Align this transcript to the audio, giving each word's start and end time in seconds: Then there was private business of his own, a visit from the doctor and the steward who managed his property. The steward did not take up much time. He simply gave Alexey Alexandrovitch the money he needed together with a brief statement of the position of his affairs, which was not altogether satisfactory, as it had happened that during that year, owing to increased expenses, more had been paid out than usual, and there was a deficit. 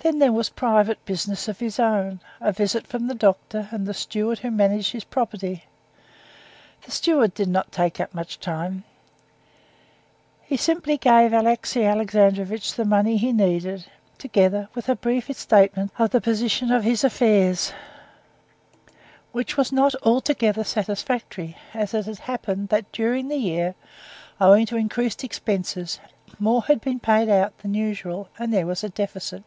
Then 0.00 0.18
there 0.18 0.32
was 0.34 0.50
private 0.50 1.02
business 1.06 1.48
of 1.48 1.60
his 1.60 1.80
own, 1.80 2.20
a 2.38 2.52
visit 2.52 2.86
from 2.86 3.06
the 3.06 3.14
doctor 3.14 3.68
and 3.70 3.86
the 3.86 3.94
steward 3.94 4.40
who 4.40 4.50
managed 4.50 4.92
his 4.92 5.04
property. 5.04 5.64
The 6.82 6.90
steward 6.90 7.32
did 7.32 7.48
not 7.48 7.72
take 7.72 7.98
up 8.00 8.12
much 8.12 8.38
time. 8.38 8.84
He 10.42 10.58
simply 10.58 10.98
gave 10.98 11.32
Alexey 11.32 11.86
Alexandrovitch 11.86 12.74
the 12.74 12.84
money 12.84 13.16
he 13.16 13.32
needed 13.32 13.86
together 14.18 14.68
with 14.74 14.90
a 14.90 14.96
brief 14.96 15.30
statement 15.34 15.90
of 15.98 16.10
the 16.10 16.20
position 16.20 16.70
of 16.70 16.84
his 16.84 17.02
affairs, 17.02 17.72
which 19.32 19.56
was 19.56 19.72
not 19.72 19.94
altogether 20.02 20.64
satisfactory, 20.64 21.56
as 21.72 21.94
it 21.94 22.04
had 22.04 22.18
happened 22.18 22.68
that 22.68 22.92
during 22.92 23.28
that 23.28 23.36
year, 23.40 23.74
owing 24.38 24.66
to 24.66 24.76
increased 24.76 25.24
expenses, 25.24 25.98
more 26.38 26.60
had 26.64 26.82
been 26.82 27.00
paid 27.00 27.30
out 27.30 27.56
than 27.58 27.72
usual, 27.72 28.28
and 28.38 28.52
there 28.52 28.66
was 28.66 28.84
a 28.84 28.90
deficit. 28.90 29.42